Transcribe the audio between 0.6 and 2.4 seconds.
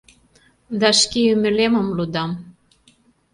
Да шке ӱмылемым лудам